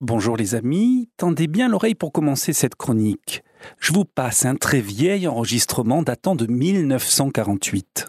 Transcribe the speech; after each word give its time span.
Bonjour 0.00 0.36
les 0.36 0.54
amis, 0.54 1.08
tendez 1.16 1.48
bien 1.48 1.68
l'oreille 1.68 1.96
pour 1.96 2.12
commencer 2.12 2.52
cette 2.52 2.76
chronique. 2.76 3.42
Je 3.80 3.92
vous 3.92 4.04
passe 4.04 4.44
un 4.44 4.54
très 4.54 4.80
vieil 4.80 5.26
enregistrement 5.26 6.02
datant 6.02 6.36
de 6.36 6.46
1948. 6.46 8.06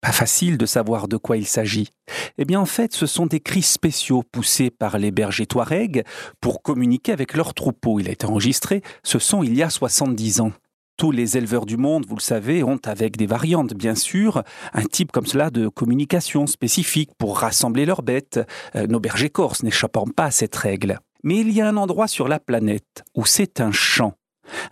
Pas 0.00 0.12
facile 0.12 0.58
de 0.58 0.66
savoir 0.66 1.06
de 1.06 1.16
quoi 1.16 1.36
il 1.36 1.46
s'agit. 1.46 1.90
Eh 2.36 2.44
bien 2.44 2.58
en 2.58 2.66
fait, 2.66 2.92
ce 2.94 3.06
sont 3.06 3.26
des 3.26 3.38
cris 3.38 3.62
spéciaux 3.62 4.24
poussés 4.24 4.72
par 4.72 4.98
les 4.98 5.12
bergers 5.12 5.46
Touaregs 5.46 6.02
pour 6.40 6.62
communiquer 6.62 7.12
avec 7.12 7.34
leurs 7.34 7.54
troupeaux. 7.54 8.00
Il 8.00 8.08
a 8.08 8.10
été 8.10 8.26
enregistré, 8.26 8.82
ce 9.04 9.20
sont 9.20 9.44
il 9.44 9.54
y 9.54 9.62
a 9.62 9.70
70 9.70 10.40
ans. 10.40 10.52
Tous 10.96 11.10
les 11.10 11.36
éleveurs 11.36 11.66
du 11.66 11.76
monde, 11.76 12.06
vous 12.06 12.16
le 12.16 12.20
savez, 12.20 12.62
ont 12.62 12.80
avec 12.84 13.16
des 13.16 13.26
variantes, 13.26 13.74
bien 13.74 13.94
sûr, 13.94 14.42
un 14.72 14.84
type 14.84 15.10
comme 15.10 15.26
cela 15.26 15.50
de 15.50 15.68
communication 15.68 16.46
spécifique 16.46 17.10
pour 17.18 17.38
rassembler 17.38 17.86
leurs 17.86 18.02
bêtes. 18.02 18.40
Euh, 18.76 18.86
nos 18.86 19.00
bergers 19.00 19.30
corses 19.30 19.62
n'échappant 19.62 20.06
pas 20.06 20.26
à 20.26 20.30
cette 20.30 20.54
règle. 20.54 20.98
Mais 21.24 21.40
il 21.40 21.50
y 21.50 21.60
a 21.60 21.68
un 21.68 21.76
endroit 21.76 22.08
sur 22.08 22.28
la 22.28 22.38
planète 22.38 23.04
où 23.14 23.24
c'est 23.24 23.60
un 23.60 23.72
chant. 23.72 24.14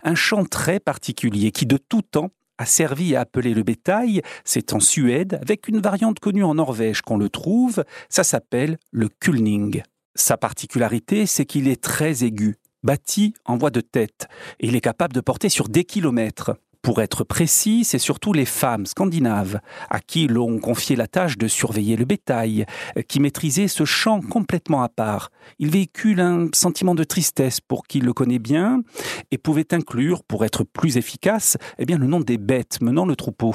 Un 0.03 0.15
chant 0.15 0.45
très 0.45 0.79
particulier 0.79 1.51
qui 1.51 1.65
de 1.65 1.77
tout 1.77 2.01
temps 2.01 2.29
a 2.57 2.65
servi 2.65 3.15
à 3.15 3.21
appeler 3.21 3.53
le 3.53 3.63
bétail. 3.63 4.21
C'est 4.45 4.73
en 4.73 4.79
Suède, 4.79 5.39
avec 5.41 5.67
une 5.67 5.79
variante 5.79 6.19
connue 6.19 6.43
en 6.43 6.55
Norvège 6.55 7.01
qu'on 7.01 7.17
le 7.17 7.29
trouve. 7.29 7.83
Ça 8.09 8.23
s'appelle 8.23 8.77
le 8.91 9.09
kulning. 9.09 9.81
Sa 10.13 10.37
particularité, 10.37 11.25
c'est 11.25 11.45
qu'il 11.45 11.67
est 11.67 11.81
très 11.81 12.23
aigu 12.23 12.57
bâti 12.83 13.33
en 13.45 13.57
voie 13.57 13.71
de 13.71 13.81
tête, 13.81 14.27
il 14.59 14.75
est 14.75 14.81
capable 14.81 15.13
de 15.13 15.21
porter 15.21 15.49
sur 15.49 15.69
des 15.69 15.83
kilomètres. 15.83 16.55
Pour 16.81 16.99
être 16.99 17.23
précis, 17.23 17.83
c'est 17.83 17.99
surtout 17.99 18.33
les 18.33 18.45
femmes 18.45 18.87
scandinaves 18.87 19.59
à 19.91 19.99
qui 19.99 20.27
l'on 20.27 20.57
confiait 20.57 20.95
la 20.95 21.05
tâche 21.07 21.37
de 21.37 21.47
surveiller 21.47 21.95
le 21.95 22.05
bétail, 22.05 22.65
qui 23.07 23.19
maîtrisaient 23.19 23.67
ce 23.67 23.85
chant 23.85 24.19
complètement 24.19 24.81
à 24.81 24.89
part. 24.89 25.29
Il 25.59 25.69
véhicule 25.69 26.19
un 26.19 26.47
sentiment 26.55 26.95
de 26.95 27.03
tristesse 27.03 27.61
pour 27.61 27.85
qui 27.85 27.99
le 27.99 28.13
connaît 28.13 28.39
bien 28.39 28.81
et 29.29 29.37
pouvait 29.37 29.73
inclure, 29.73 30.23
pour 30.23 30.43
être 30.43 30.63
plus 30.63 30.97
efficace, 30.97 31.55
eh 31.77 31.85
bien, 31.85 31.99
le 31.99 32.07
nom 32.07 32.19
des 32.19 32.39
bêtes 32.39 32.81
menant 32.81 33.05
le 33.05 33.15
troupeau. 33.15 33.53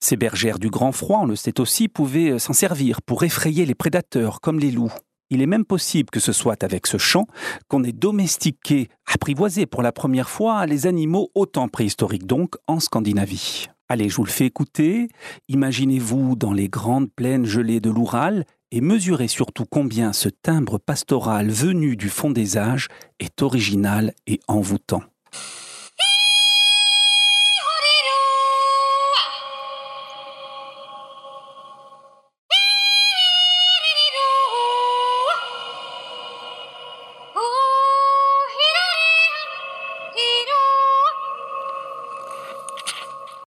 Ces 0.00 0.16
bergères 0.16 0.58
du 0.58 0.70
grand 0.70 0.92
froid, 0.92 1.20
on 1.22 1.26
le 1.26 1.36
sait 1.36 1.60
aussi, 1.60 1.88
pouvaient 1.88 2.38
s'en 2.38 2.54
servir 2.54 3.02
pour 3.02 3.22
effrayer 3.22 3.66
les 3.66 3.74
prédateurs 3.74 4.40
comme 4.40 4.58
les 4.58 4.70
loups. 4.70 4.92
Il 5.32 5.40
est 5.40 5.46
même 5.46 5.64
possible 5.64 6.10
que 6.10 6.20
ce 6.20 6.30
soit 6.30 6.62
avec 6.62 6.86
ce 6.86 6.98
chant 6.98 7.24
qu'on 7.68 7.84
ait 7.84 7.92
domestiqué, 7.92 8.90
apprivoisé 9.06 9.64
pour 9.64 9.80
la 9.80 9.90
première 9.90 10.28
fois 10.28 10.66
les 10.66 10.86
animaux 10.86 11.30
autant 11.34 11.68
préhistoriques 11.68 12.26
donc 12.26 12.56
en 12.66 12.80
Scandinavie. 12.80 13.68
Allez, 13.88 14.10
je 14.10 14.16
vous 14.16 14.24
le 14.24 14.30
fais 14.30 14.44
écouter. 14.44 15.08
Imaginez-vous 15.48 16.36
dans 16.36 16.52
les 16.52 16.68
grandes 16.68 17.10
plaines 17.10 17.46
gelées 17.46 17.80
de 17.80 17.88
l'Oural 17.88 18.44
et 18.72 18.82
mesurez 18.82 19.26
surtout 19.26 19.64
combien 19.64 20.12
ce 20.12 20.28
timbre 20.28 20.76
pastoral 20.76 21.48
venu 21.48 21.96
du 21.96 22.10
fond 22.10 22.30
des 22.30 22.58
âges 22.58 22.88
est 23.18 23.40
original 23.40 24.12
et 24.26 24.38
envoûtant. 24.48 25.02